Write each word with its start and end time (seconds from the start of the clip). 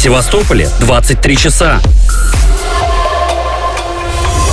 Севастополе 0.00 0.66
23 0.80 1.36
часа. 1.36 1.78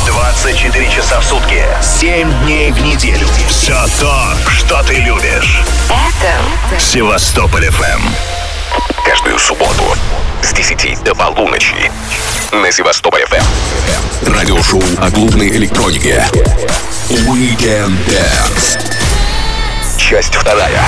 24 0.05 0.89
часа 0.89 1.21
в 1.21 1.23
сутки, 1.23 1.63
7 1.81 2.43
дней 2.43 2.69
в 2.69 2.81
неделю. 2.81 3.25
Все 3.47 3.77
то, 4.01 4.33
что 4.49 4.83
ты 4.83 4.95
любишь. 4.95 5.63
Это 5.87 6.77
Севастополь 6.77 7.69
ФМ. 7.69 8.01
Каждую 9.05 9.39
субботу 9.39 9.95
с 10.43 10.51
10 10.51 11.01
до 11.05 11.15
полуночи 11.15 11.93
на 12.51 12.69
Севастополь 12.69 13.23
ФМ. 13.27 14.29
Радиошоу 14.29 14.83
о 14.97 15.09
клубной 15.11 15.47
электронике. 15.47 16.25
Weekend 17.09 17.95
Dance 18.05 18.96
часть 20.09 20.35
вторая. 20.35 20.81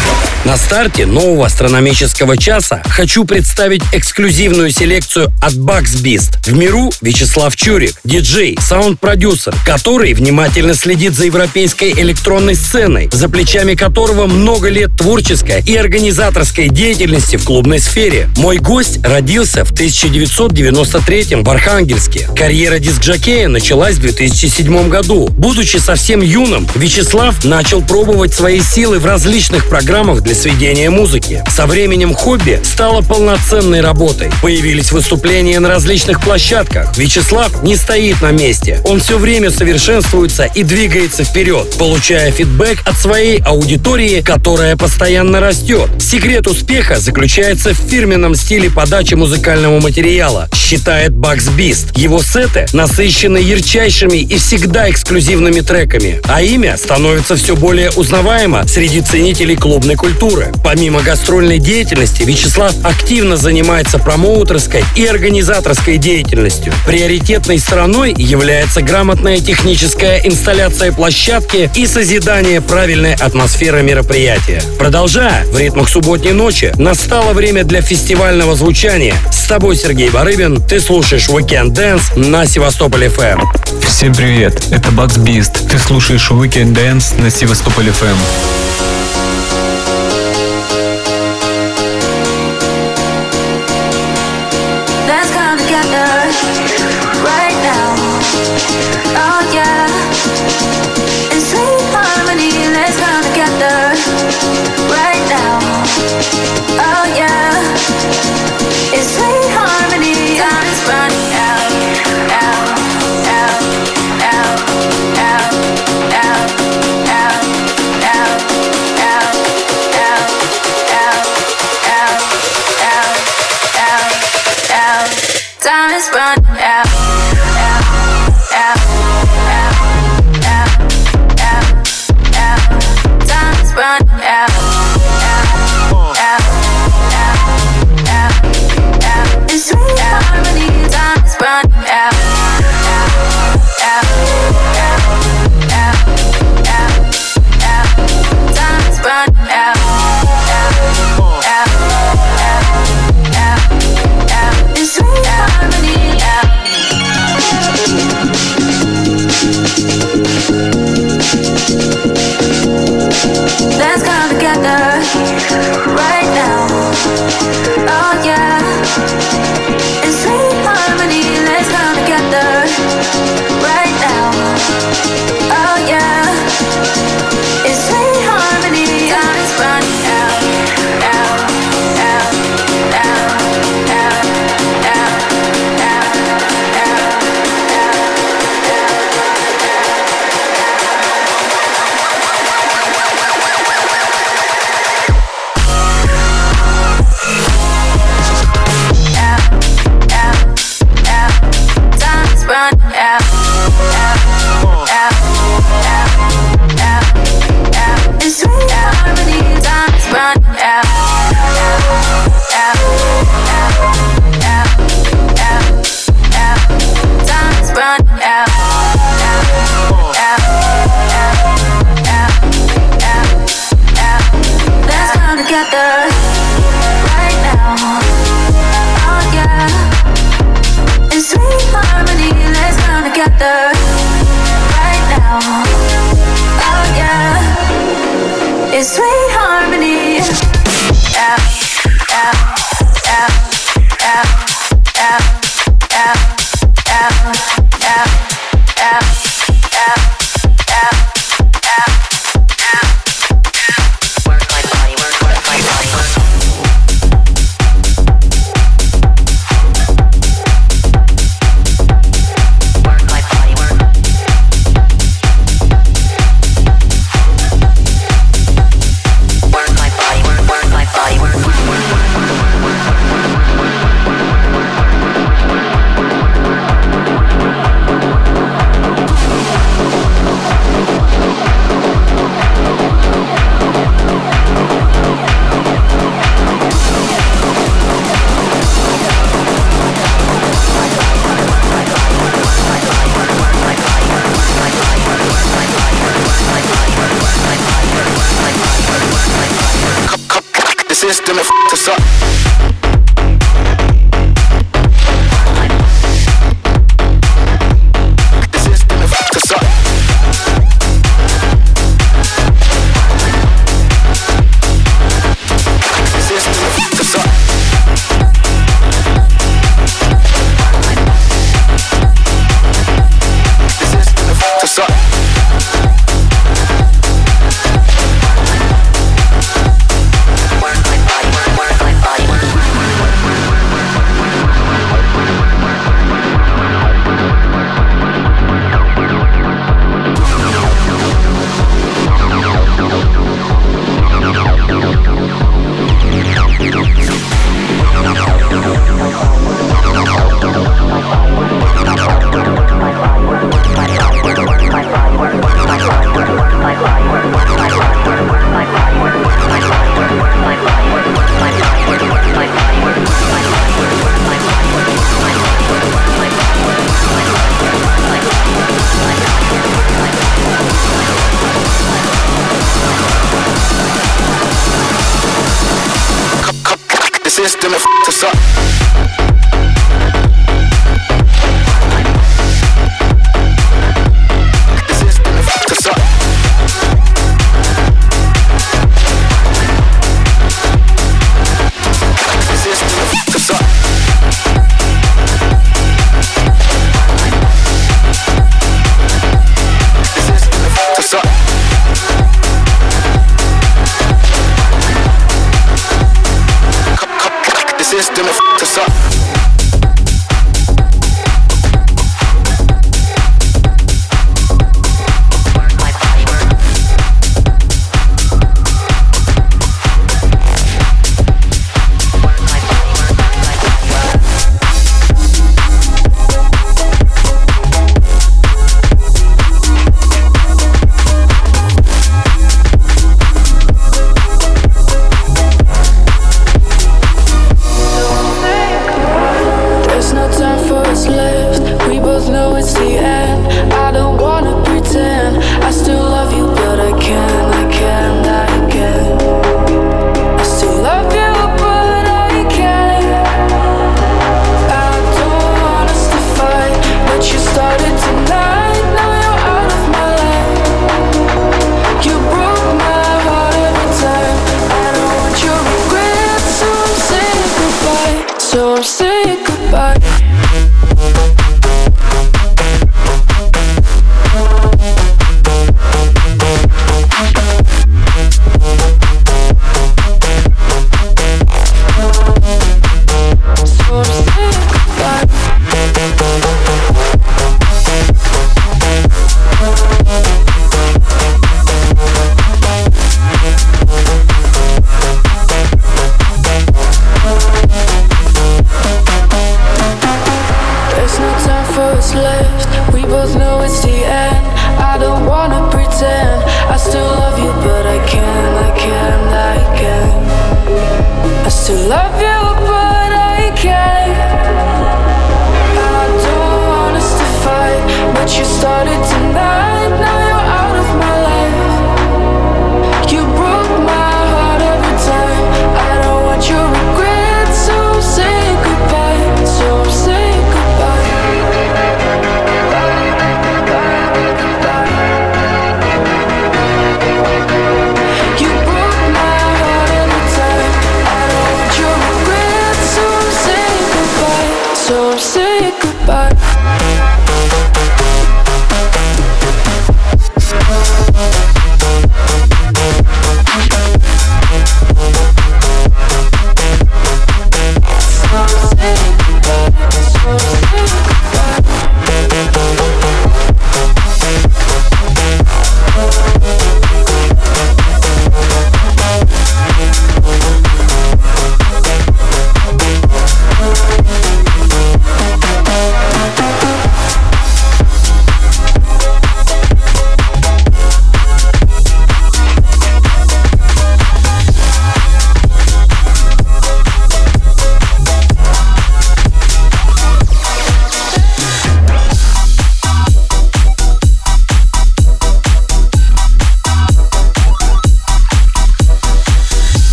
На 0.46 0.56
старте 0.56 1.06
нового 1.06 1.46
астрономического 1.46 2.38
часа 2.38 2.82
хочу 2.86 3.26
представить 3.26 3.82
эксклюзивную 3.92 4.72
селекцию 4.72 5.34
от 5.42 5.54
Bugs 5.56 6.02
Beast. 6.02 6.40
В 6.46 6.54
миру 6.54 6.90
Вячеслав 7.02 7.54
Чурик, 7.58 7.96
диджей, 8.06 8.58
саунд-продюсер, 8.62 9.54
который 9.66 10.14
внимательно 10.14 10.74
следит 10.74 11.16
за 11.16 11.26
европейской 11.26 11.92
электронной 11.92 12.56
сценой, 12.56 13.10
за 13.12 13.28
плечами 13.28 13.76
которого 13.76 14.28
много 14.28 14.70
лет 14.70 14.96
творческой 14.98 15.64
и 15.66 15.76
организаторской 15.76 16.70
деятельности 16.70 17.36
в 17.36 17.44
клубной 17.44 17.80
сфере. 17.80 18.30
Мой 18.38 18.60
гость 18.60 19.04
родился 19.04 19.66
в 19.66 19.72
1993 19.72 21.44
в 21.44 21.50
Архангельске. 21.50 22.30
Карьера 22.38 22.80
диск-жокея 22.80 23.50
началась 23.50 23.96
в 23.96 24.02
2007 24.02 24.88
году. 24.88 25.28
Будучи 25.28 25.76
совсем 25.76 26.22
юным, 26.22 26.66
Вячеслав 26.74 27.44
начал 27.44 27.82
пробовать 27.82 28.34
свои 28.34 28.62
силы 28.62 29.00
в 29.00 29.09
различных 29.10 29.68
программах 29.68 30.22
для 30.22 30.36
сведения 30.36 30.92
музыки. 30.92 31.44
Со 31.50 31.66
временем 31.66 32.14
хобби 32.14 32.62
стало 32.64 33.02
полноценной 33.02 33.82
работой. 33.82 34.30
Появились 34.44 34.92
выступления 34.92 35.60
на 35.60 35.68
различных 35.68 36.22
площадках. 36.22 36.96
Вячеслав 36.96 37.64
не 37.64 37.76
стоит 37.76 38.22
на 38.22 38.30
месте. 38.30 38.80
Он 38.86 39.00
все 39.00 39.18
время 39.18 39.50
совершенствуется 39.50 40.44
и 40.44 40.62
двигается 40.62 41.24
вперед, 41.24 41.76
получая 41.80 42.32
фидбэк 42.32 42.88
от 42.88 42.96
своей 42.98 43.42
аудитории, 43.42 44.22
которая 44.22 44.78
постоянно 44.78 45.40
растет. 45.40 45.90
Секрет 46.00 46.46
успеха 46.46 47.00
заключается 47.00 47.74
в 47.74 47.78
фирменном 47.78 48.36
стиле 48.36 48.70
подачи 48.70 49.16
музыкального 49.16 49.80
материала, 49.80 50.48
считает 50.54 51.16
Бакс 51.16 51.48
Бист. 51.48 51.98
Его 51.98 52.22
сеты 52.22 52.68
насыщены 52.74 53.40
ярчайшими 53.40 54.18
и 54.18 54.38
всегда 54.38 54.88
эксклюзивными 54.88 55.62
треками, 55.62 56.22
а 56.26 56.44
имя 56.44 56.78
становится 56.78 57.36
все 57.38 57.56
более 57.56 57.90
узнаваемо 57.90 58.68
среди 58.68 58.99
среди 59.00 59.02
ценителей 59.02 59.56
клубной 59.56 59.96
культуры. 59.96 60.52
Помимо 60.64 61.02
гастрольной 61.02 61.60
деятельности, 61.60 62.24
Вячеслав 62.24 62.74
активно 62.84 63.38
занимается 63.38 64.00
промоутерской 64.00 64.84
и 64.96 65.06
организаторской 65.06 65.98
деятельностью. 65.98 66.74
Приоритетной 66.86 67.60
стороной 67.60 68.14
является 68.18 68.82
грамотная 68.82 69.40
техническая 69.40 70.20
инсталляция 70.20 70.92
площадки 70.92 71.70
и 71.76 71.86
созидание 71.86 72.62
правильной 72.62 73.14
атмосферы 73.14 73.84
мероприятия. 73.84 74.62
Продолжая 74.78 75.46
в 75.46 75.58
ритмах 75.58 75.90
субботней 75.90 76.34
ночи, 76.34 76.74
настало 76.78 77.34
время 77.34 77.64
для 77.64 77.82
фестивального 77.82 78.56
звучания. 78.56 79.16
С 79.32 79.48
тобой 79.48 79.76
Сергей 79.76 80.10
Барыбин, 80.10 80.62
ты 80.62 80.80
слушаешь 80.80 81.30
Weekend 81.30 81.72
Dance 81.72 82.18
на 82.18 82.46
Севастополь 82.46 83.06
FM. 83.06 83.42
Всем 83.88 84.14
привет, 84.14 84.62
это 84.72 84.92
Бакс 84.92 85.18
Бист. 85.18 85.70
Ты 85.70 85.78
слушаешь 85.80 86.30
Weekend 86.30 86.74
Dance 86.76 87.20
на 87.22 87.30
Севастополь 87.30 87.88
FM. 87.88 88.69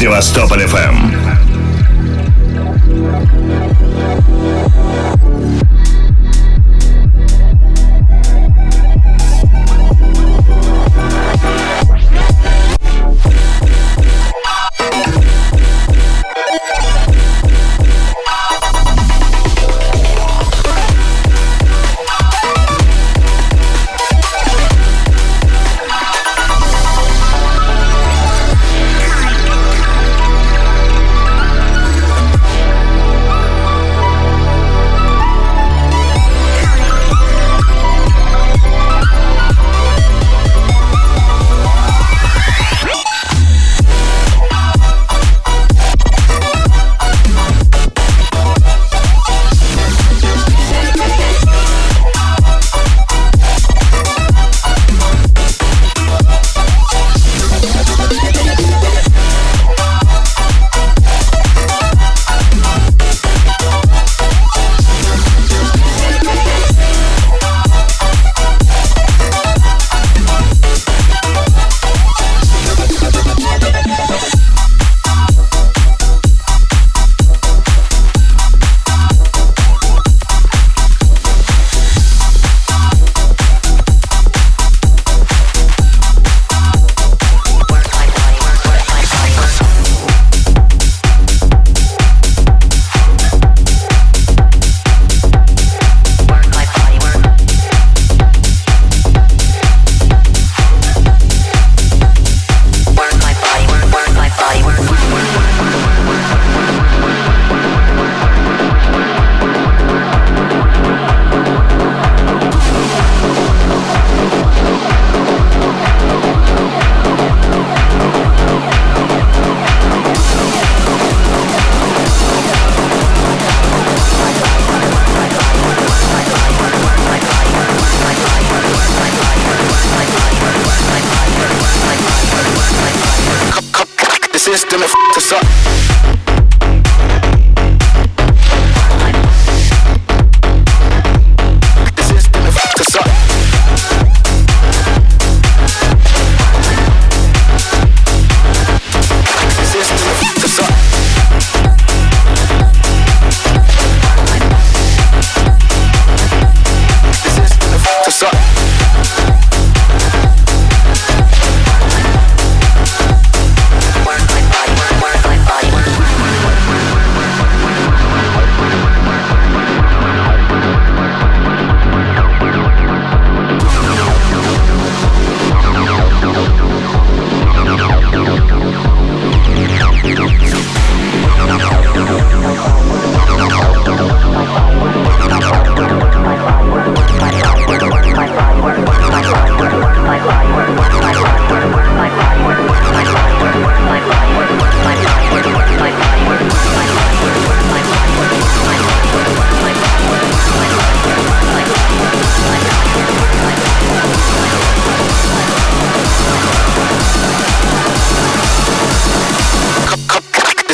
Севастополь 0.00 0.62
FM. 0.62 1.49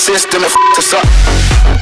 system 0.07 0.45
and 0.45 0.53
f 0.53 0.79
us 0.79 0.95
up. 0.95 1.76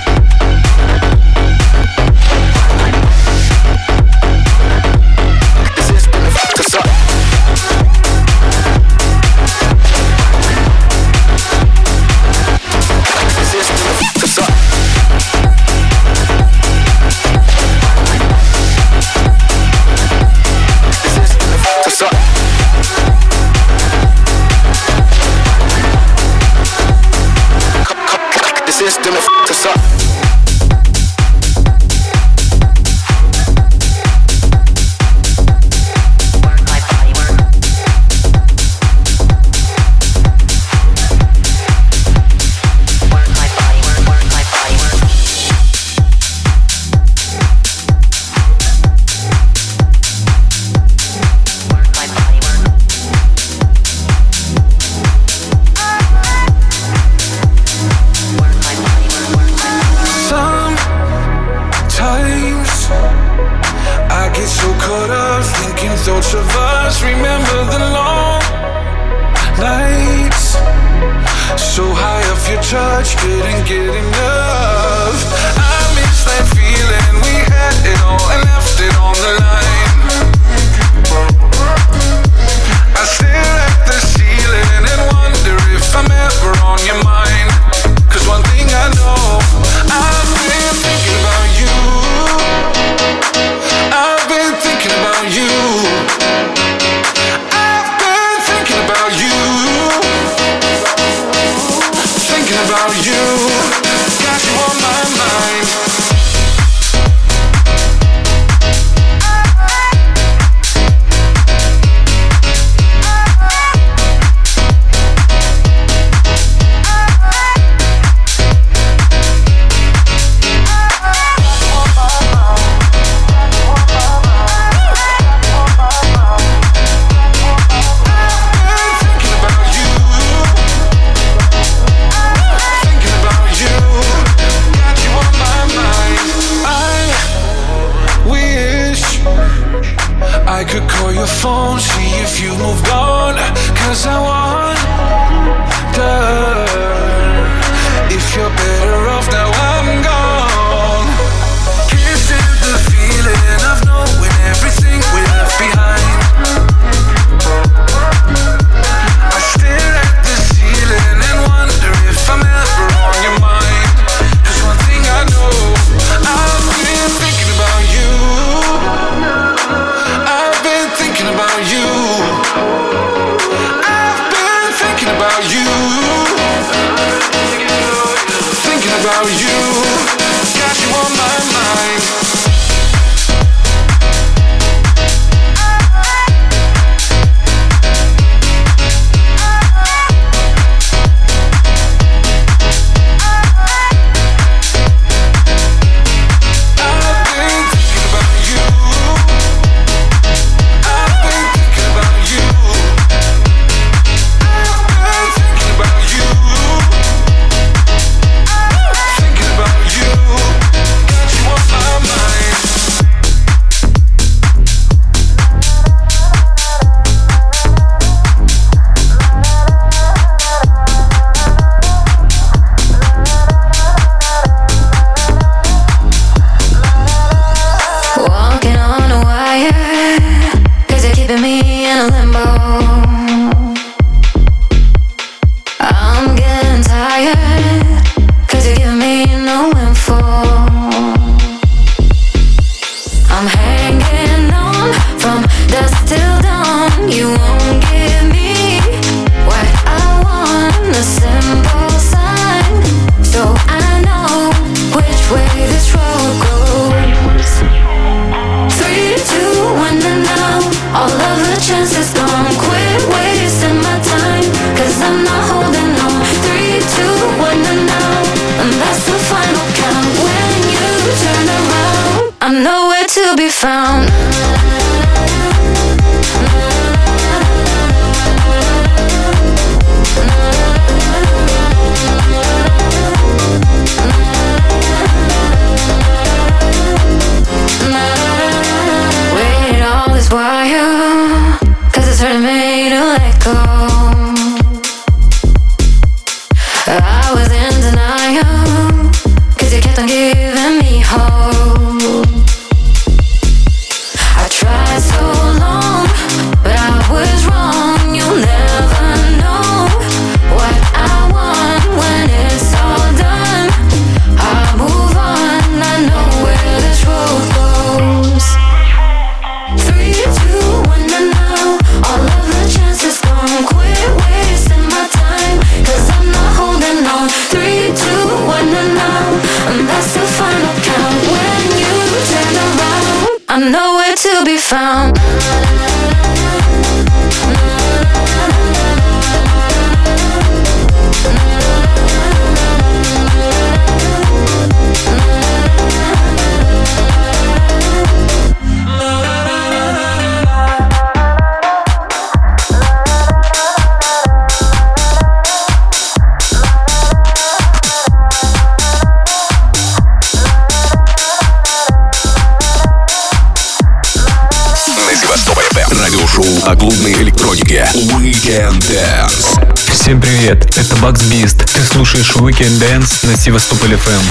слушаешь 372.15 372.37
Weekend 372.37 372.79
Dance 372.81 373.27
на 373.27 373.37
Севастополь 373.37 373.95
FM. 373.95 374.23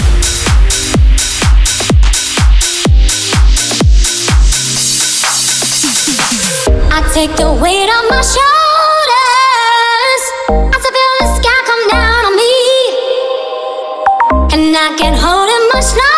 take 7.14 7.36
the 7.36 7.46
weight 7.62 7.90
off 7.90 8.10
my 8.10 8.22
shoulders. 8.24 8.54
I 10.50 10.78
feel 10.82 11.12
the 11.20 11.28
sky 11.36 11.60
come 11.68 11.88
down 11.90 12.26
on 12.26 12.34
me, 12.36 12.56
and 14.52 14.76
I 14.76 14.96
can't 14.98 15.16
hold 15.16 15.48
it 15.48 15.62
much 15.76 15.94
longer. 15.94 16.13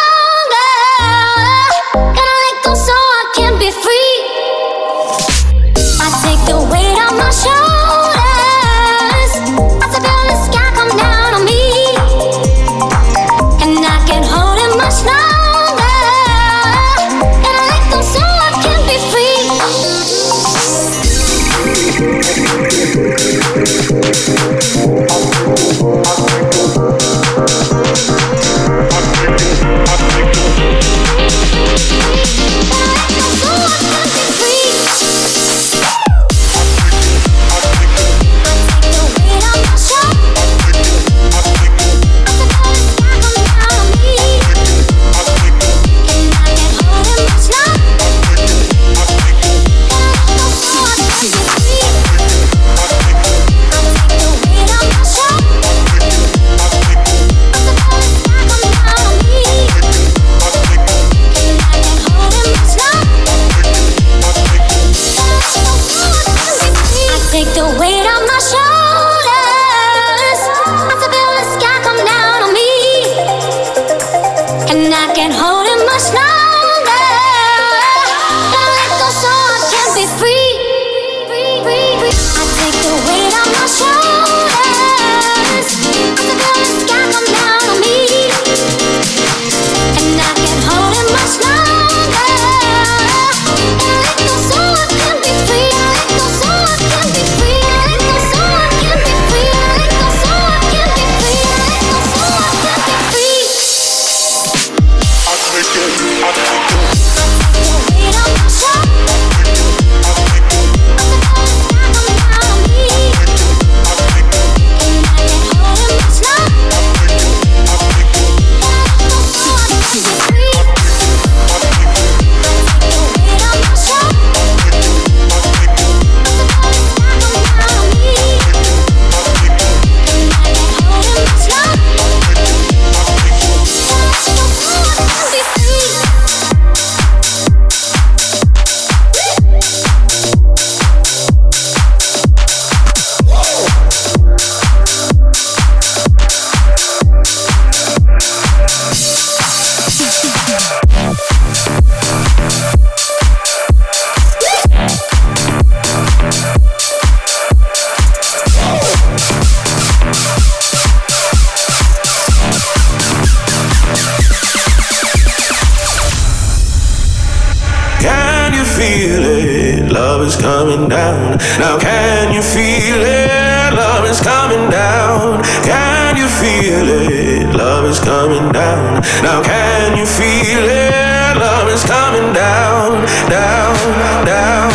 is 174.15 174.21
coming 174.21 174.69
down. 174.69 175.43
Can 175.63 176.15
you 176.15 176.27
feel 176.27 176.87
it? 176.87 177.55
Love 177.55 177.85
is 177.85 177.99
coming 177.99 178.51
down. 178.51 179.01
Now 179.21 179.43
can 179.43 179.97
you 179.97 180.05
feel 180.05 180.63
it? 180.63 181.37
Love 181.37 181.67
is 181.69 181.83
coming 181.83 182.33
down, 182.33 183.05
down, 183.29 184.25
down. 184.25 184.74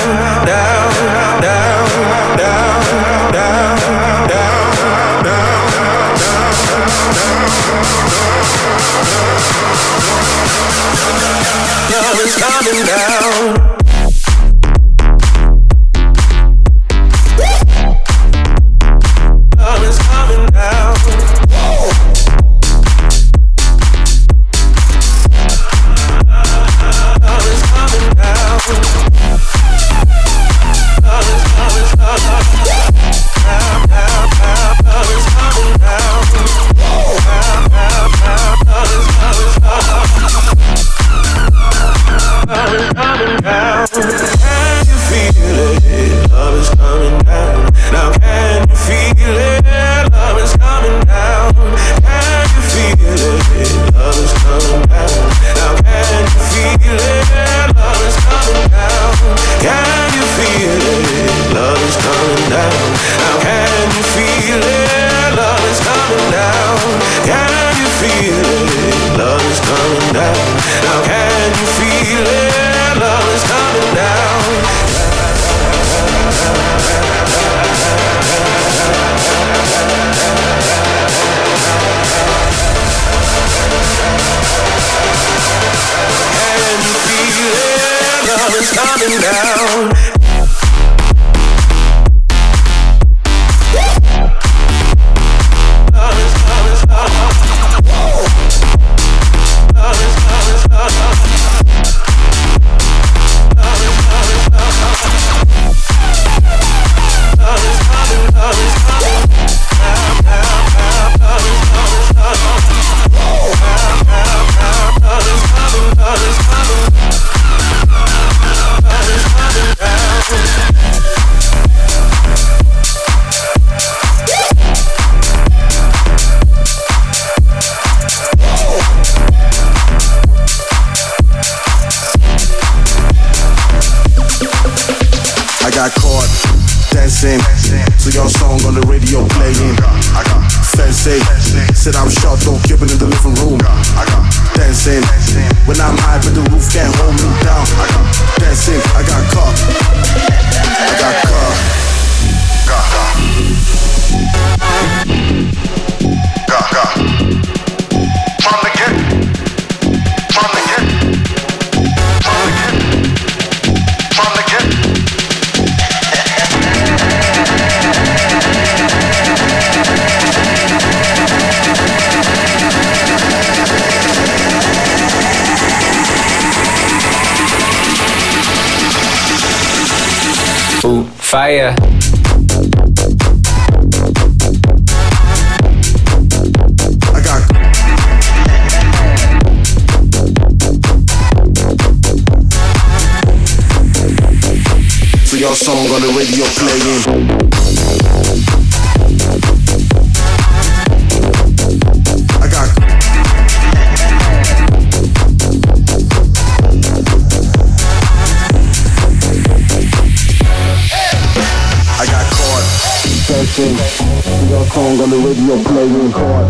radio 215.22 215.62
playing 215.64 216.12
card. 216.12 216.46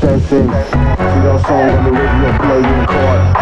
That's 0.00 0.32
it. 0.32 0.46
See 0.46 1.22
song 1.46 1.70
on 1.70 1.84
the 1.84 1.90
radio 1.92 2.38
playing 2.38 2.86
card. 2.86 3.41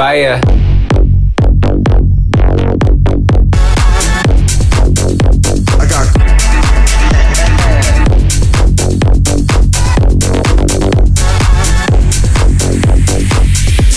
fire. 0.00 0.40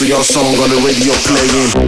your 0.05 0.21
song 0.21 0.43
on 0.43 0.69
the 0.69 0.81
radio 0.85 1.13
playing. 1.23 1.82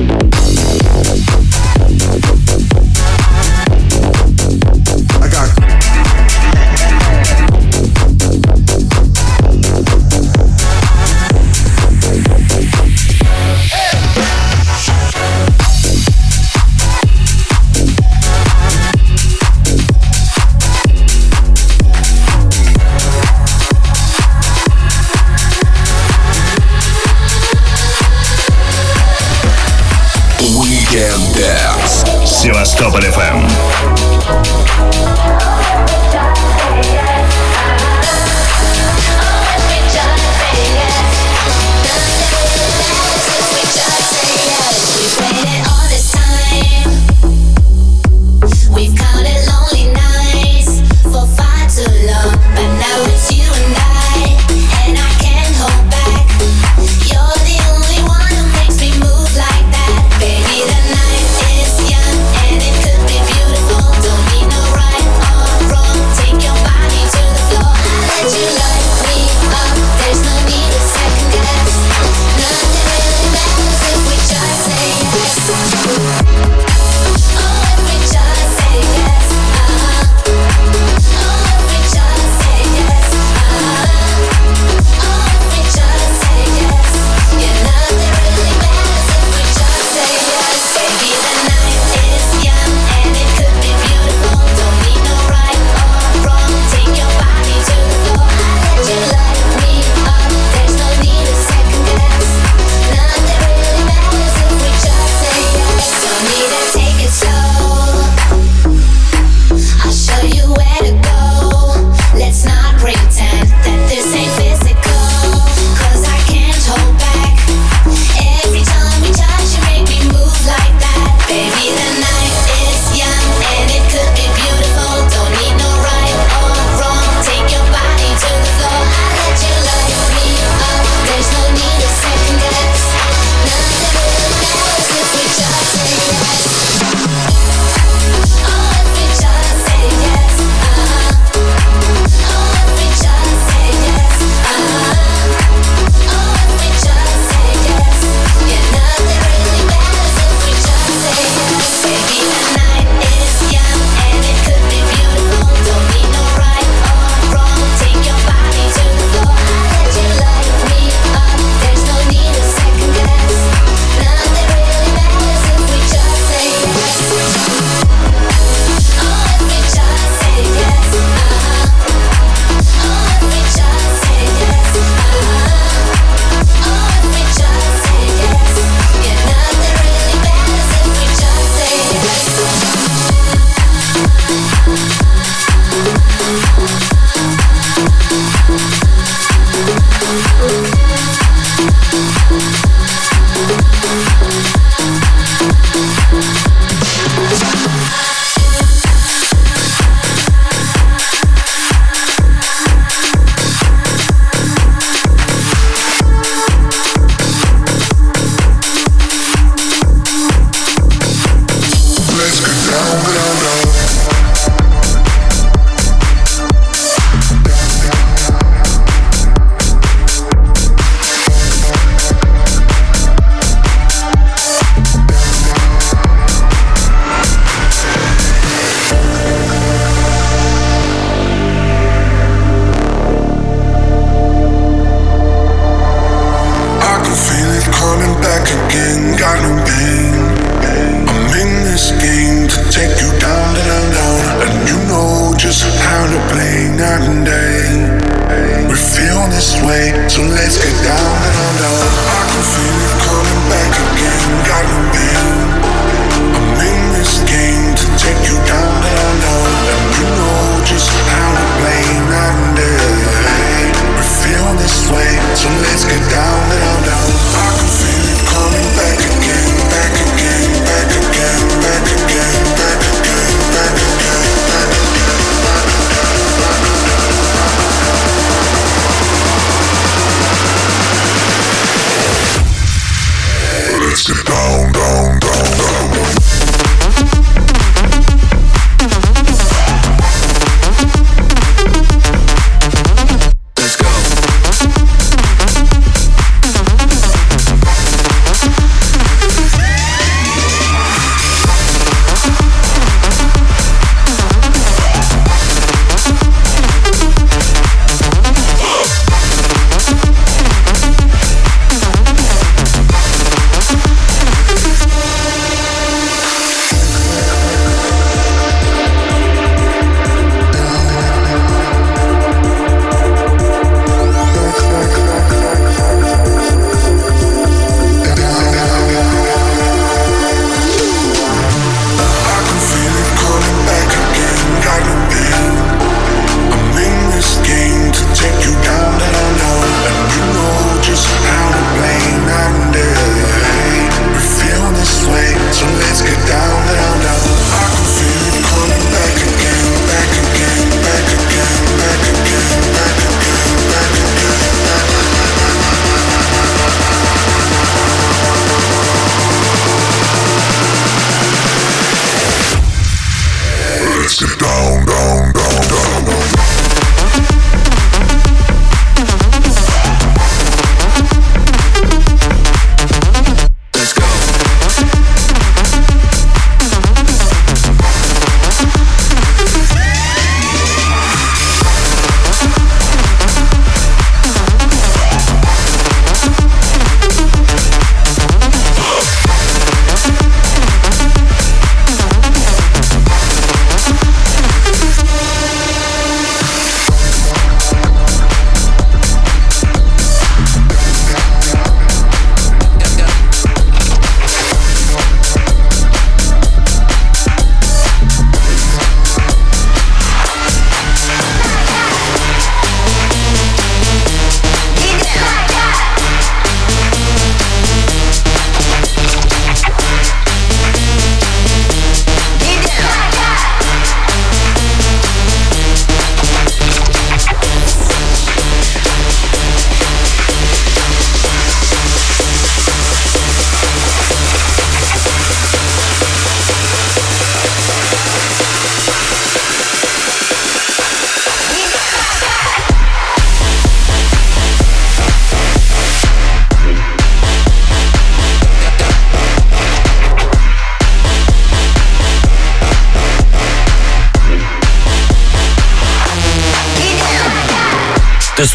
Down, 284.14 284.72
down, 284.72 285.15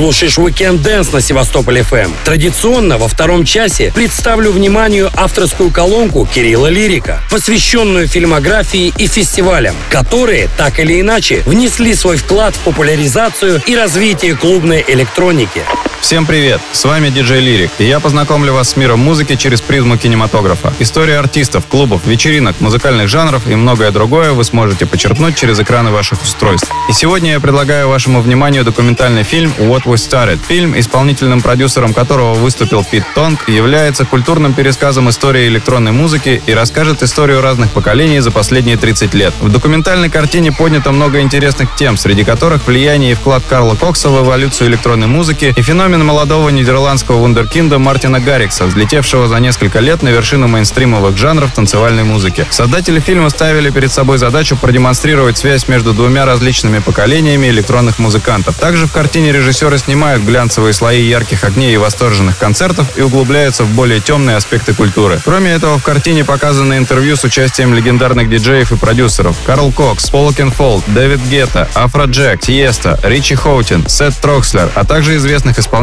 слушаешь 0.01 0.39
Weekend 0.39 0.83
Dance 0.83 1.13
на 1.13 1.21
Севастополь 1.21 1.81
FM. 1.81 2.11
Традиционно 2.25 2.97
во 2.97 3.07
втором 3.07 3.45
часе 3.45 3.93
представлю 3.95 4.51
вниманию 4.51 5.11
авторскую 5.15 5.71
колонку 5.71 6.27
Кирилла 6.35 6.69
Лирика, 6.69 7.21
посвященную 7.31 8.09
фильмографии 8.09 8.95
и 8.97 9.07
фестивалям, 9.07 9.77
которые, 9.91 10.49
так 10.57 10.81
или 10.81 10.99
иначе, 11.03 11.43
внесли 11.45 11.95
свой 11.95 12.17
вклад 12.17 12.57
в 12.57 12.61
популяризацию 12.61 13.61
и 13.67 13.77
развитие 13.77 14.35
клубной 14.37 14.83
электроники. 14.89 15.61
Всем 16.01 16.25
привет! 16.25 16.63
С 16.73 16.87
вами 16.87 17.11
диджей 17.11 17.41
Лирик, 17.41 17.71
и 17.79 17.85
я 17.85 18.01
познакомлю 18.01 18.55
вас 18.55 18.71
с 18.71 18.77
миром 18.77 19.01
музыки 19.01 19.37
через 19.37 19.61
призму 19.61 19.99
кинематографа. 19.99 20.73
История 20.79 21.19
артистов, 21.19 21.67
клубов, 21.67 22.07
вечеринок, 22.07 22.59
музыкальных 22.61 23.07
жанров 23.09 23.47
и 23.47 23.55
многое 23.55 23.91
другое 23.91 24.33
вы 24.33 24.43
сможете 24.45 24.87
почерпнуть 24.87 25.37
через 25.37 25.61
экраны 25.61 25.91
ваших 25.91 26.23
устройств. 26.23 26.73
И 26.89 26.93
сегодня 26.93 27.33
я 27.33 27.41
предлагаю 27.41 27.89
вашему 27.89 28.23
вниманию 28.23 28.65
документальный 28.65 29.25
фильм 29.25 29.53
What 29.59 29.85
We 29.85 29.95
Started. 29.95 30.41
Фильм, 30.49 30.77
исполнительным 30.77 31.43
продюсером 31.43 31.93
которого 31.93 32.33
выступил 32.33 32.83
Пит 32.83 33.05
Тонг, 33.15 33.49
является 33.49 34.07
культурным 34.07 34.55
пересказом 34.55 35.11
истории 35.11 35.47
электронной 35.49 35.93
музыки 35.93 36.43
и 36.47 36.55
расскажет 36.55 37.03
историю 37.03 37.43
разных 37.43 37.71
поколений 37.71 38.21
за 38.21 38.31
последние 38.31 38.79
30 38.79 39.13
лет. 39.15 39.35
В 39.41 39.53
документальной 39.53 40.09
картине 40.09 40.51
поднято 40.51 40.93
много 40.93 41.21
интересных 41.21 41.77
тем, 41.77 41.99
среди 41.99 42.25
которых 42.25 42.67
влияние 42.67 43.13
и 43.13 43.15
вклад 43.15 43.45
Карла 43.49 43.75
Кокса 43.75 44.09
в 44.09 44.25
эволюцию 44.25 44.71
электронной 44.71 45.07
музыки 45.07 45.53
и 45.55 45.63
феномен 45.63 45.90
молодого 45.99 46.49
нидерландского 46.49 47.19
вундеркинда 47.19 47.79
Мартина 47.79 48.21
Гаррикса, 48.21 48.65
взлетевшего 48.65 49.29
за 49.29 49.41
несколько 49.41 49.81
лет 49.81 50.03
на 50.03 50.09
вершину 50.09 50.49
мейнстримовых 50.49 51.17
жанров 51.17 51.53
танцевальной 51.53 52.05
музыки. 52.05 52.47
Создатели 52.51 53.01
фильма 53.01 53.29
ставили 53.31 53.71
перед 53.71 53.93
собой 53.93 54.19
задачу 54.19 54.57
продемонстрировать 54.57 55.39
связь 55.39 55.69
между 55.69 55.93
двумя 55.93 56.25
различными 56.25 56.79
поколениями 56.79 57.49
электронных 57.49 57.99
музыкантов. 57.99 58.57
Также 58.57 58.87
в 58.87 58.93
картине 58.93 59.33
режиссеры 59.33 59.79
снимают 59.79 60.23
глянцевые 60.23 60.73
слои 60.73 61.03
ярких 61.03 61.45
огней 61.45 61.75
и 61.75 61.77
восторженных 61.77 62.39
концертов 62.39 62.87
и 62.97 63.03
углубляются 63.03 63.65
в 63.65 63.69
более 63.75 64.01
темные 64.01 64.37
аспекты 64.37 64.75
культуры. 64.75 65.21
Кроме 65.25 65.53
этого, 65.53 65.79
в 65.79 65.83
картине 65.83 66.25
показаны 66.25 66.79
интервью 66.79 67.17
с 67.17 67.25
участием 67.25 67.75
легендарных 67.75 68.31
диджеев 68.31 68.73
и 68.73 68.77
продюсеров 68.77 69.37
Карл 69.45 69.73
Кокс, 69.73 70.09
Пол 70.11 70.33
Окенфолд, 70.33 70.85
Дэвид 70.87 71.21
Гетта, 71.29 71.69
Афро 71.75 72.05
Джек, 72.05 72.41
Тиеста, 72.41 72.99
Ричи 73.03 73.35
Хоутин, 73.35 73.89
Сет 73.89 74.15
Трокслер, 74.21 74.71
а 74.75 74.85
также 74.85 75.17
известных 75.17 75.59
исполнителей 75.59 75.80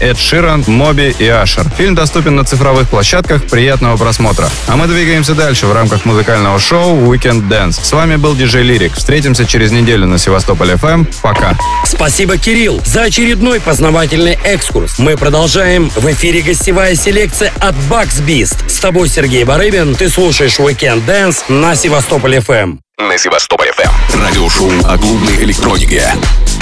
Эд 0.00 0.18
Ширан, 0.18 0.64
Моби 0.66 1.14
и 1.18 1.26
Ашер. 1.26 1.66
Фильм 1.76 1.94
доступен 1.94 2.36
на 2.36 2.44
цифровых 2.44 2.88
площадках. 2.88 3.44
Приятного 3.44 3.96
просмотра. 3.96 4.48
А 4.66 4.76
мы 4.76 4.86
двигаемся 4.86 5.34
дальше 5.34 5.66
в 5.66 5.72
рамках 5.72 6.04
музыкального 6.04 6.58
шоу 6.58 6.96
Weekend 7.12 7.48
Dance. 7.48 7.82
С 7.82 7.92
вами 7.92 8.16
был 8.16 8.34
диджей 8.34 8.62
Лирик. 8.62 8.94
Встретимся 8.94 9.44
через 9.46 9.72
неделю 9.72 10.06
на 10.06 10.18
Севастополь 10.18 10.72
FM. 10.72 11.06
Пока. 11.22 11.56
Спасибо, 11.84 12.38
Кирилл, 12.38 12.80
за 12.84 13.02
очередной 13.02 13.60
познавательный 13.60 14.38
экскурс. 14.44 14.98
Мы 14.98 15.16
продолжаем. 15.16 15.90
В 15.90 16.10
эфире 16.12 16.42
гостевая 16.42 16.94
селекция 16.94 17.52
от 17.60 17.74
Bugs 17.90 18.24
Beast. 18.26 18.68
С 18.68 18.78
тобой 18.80 19.08
Сергей 19.08 19.44
Барыбин. 19.44 19.94
Ты 19.94 20.08
слушаешь 20.08 20.58
Weekend 20.58 21.06
Dance 21.06 21.44
на 21.48 21.74
Севастополь 21.74 22.36
FM. 22.36 22.78
На 22.98 23.18
Севастополь 23.18 23.68
FM. 23.68 24.22
Радиошоу 24.22 24.70
о 24.86 24.96
клубной 24.96 25.36
электронике. 25.44 26.14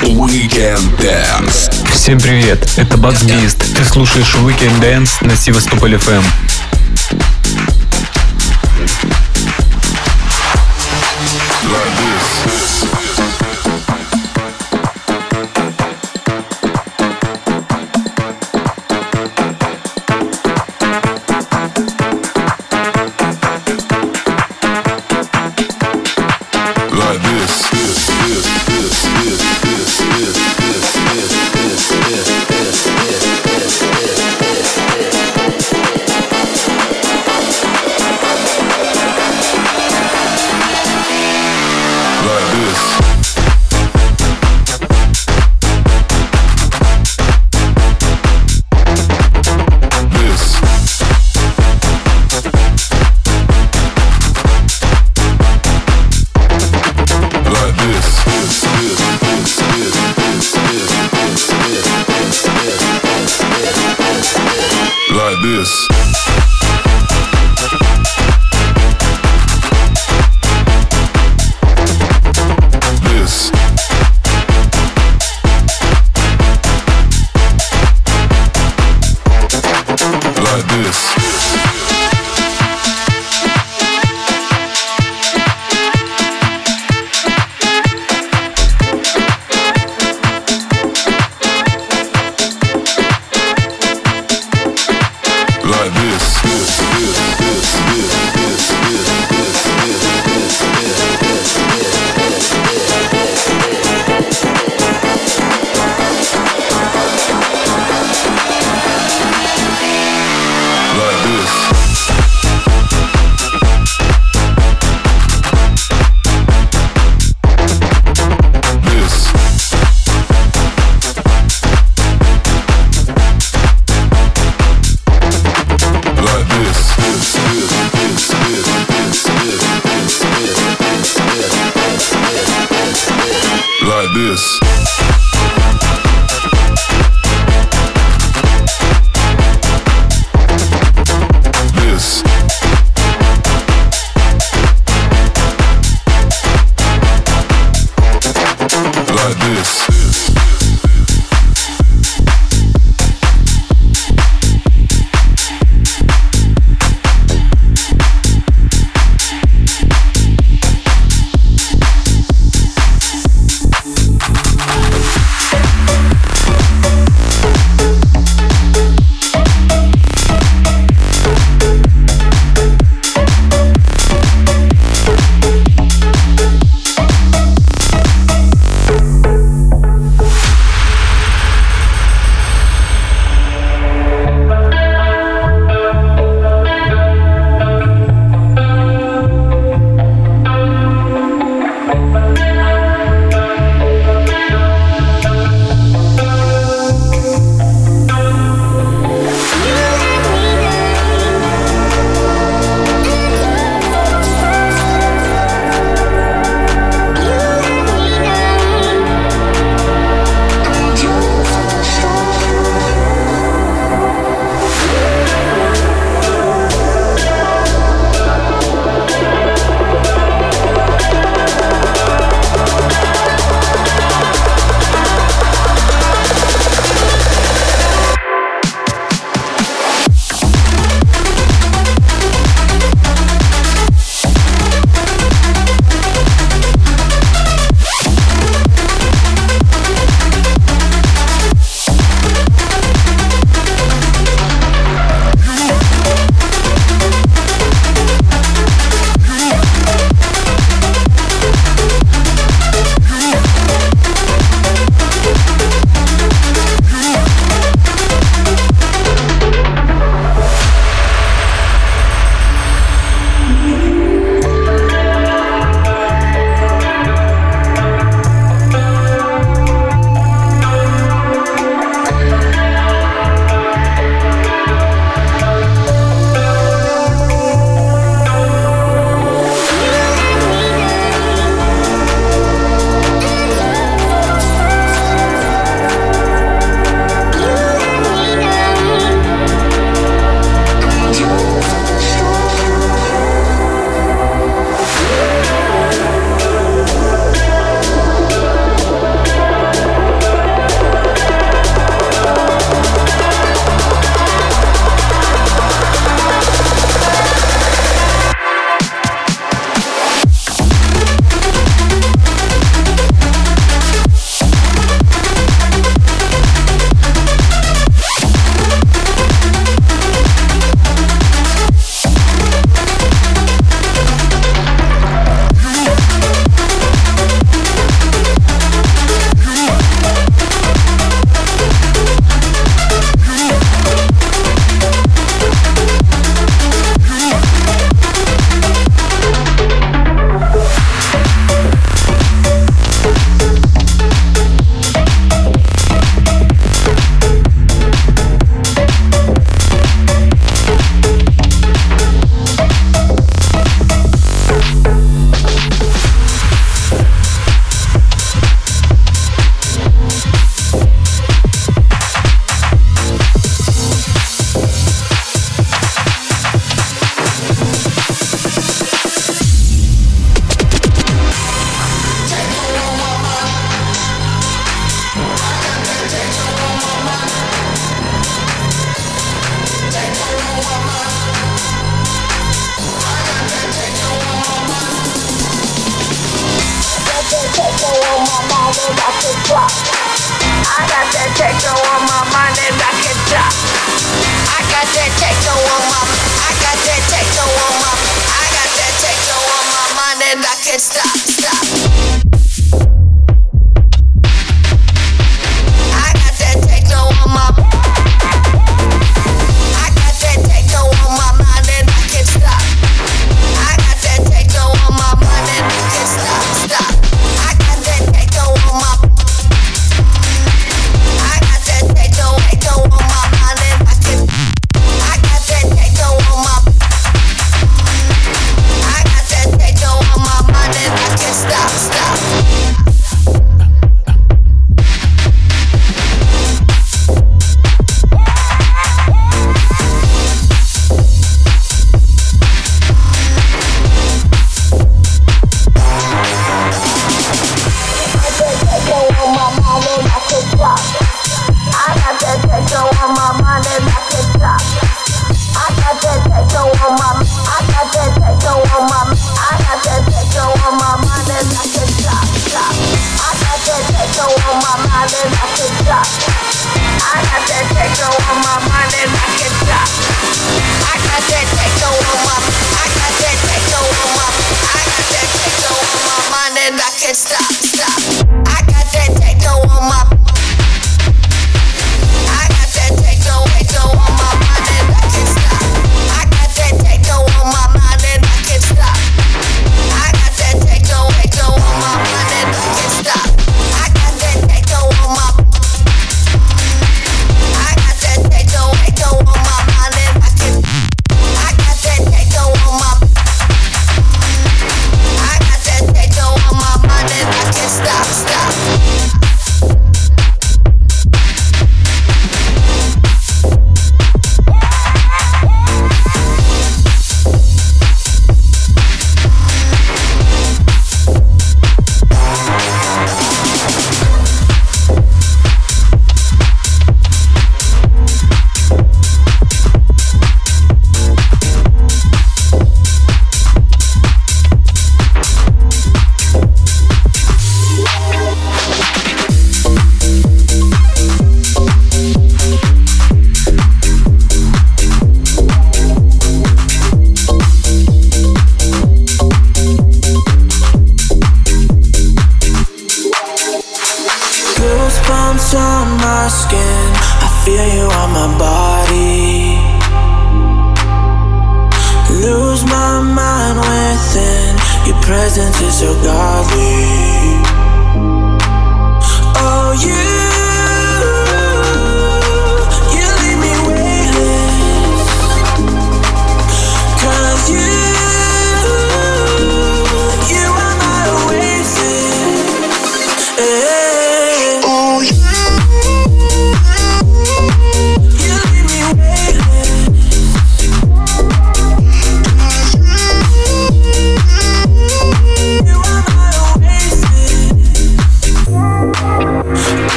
Weekend 0.00 0.96
Dance. 1.00 1.74
Всем 1.90 2.20
привет, 2.20 2.60
это 2.76 2.94
Bugs 2.94 3.24
Beast. 3.24 3.58
Ты 3.76 3.84
слушаешь 3.84 4.36
Weekend 4.36 4.80
Dance 4.80 5.26
на 5.26 5.34
Севастополь 5.34 5.94
FM. 5.94 6.22
Like 11.64 12.09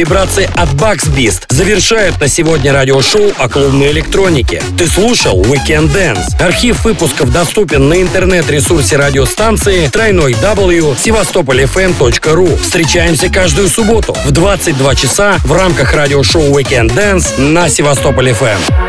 вибрации 0.00 0.48
от 0.56 0.70
Bugs 0.70 1.14
Beast 1.14 1.44
завершают 1.50 2.18
на 2.20 2.28
сегодня 2.28 2.72
радиошоу 2.72 3.32
о 3.36 3.48
клубной 3.50 3.90
электронике. 3.90 4.62
Ты 4.78 4.86
слушал 4.86 5.42
Weekend 5.42 5.94
Dance. 5.94 6.40
Архив 6.40 6.84
выпусков 6.84 7.30
доступен 7.30 7.90
на 7.90 8.00
интернет-ресурсе 8.00 8.96
радиостанции 8.96 9.88
тройной 9.88 10.32
w 10.32 10.94
севастополь.фм.ру. 10.98 12.56
Встречаемся 12.62 13.28
каждую 13.28 13.68
субботу 13.68 14.16
в 14.24 14.30
22 14.30 14.94
часа 14.94 15.36
в 15.44 15.52
рамках 15.52 15.92
радиошоу 15.92 16.58
Weekend 16.58 16.94
Dance 16.94 17.38
на 17.38 17.68
Севастополь 17.68 18.30
FM. 18.30 18.79